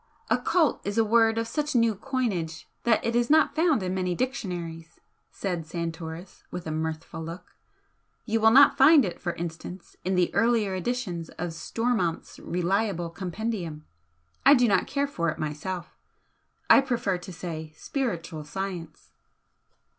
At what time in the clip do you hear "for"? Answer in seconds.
9.21-9.33, 15.05-15.29